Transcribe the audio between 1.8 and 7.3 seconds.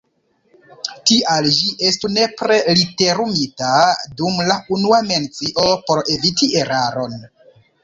estu nepre literumita dum la unua mencio por eviti eraron.